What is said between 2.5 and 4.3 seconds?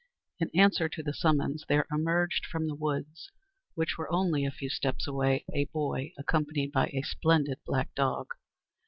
the woods, which were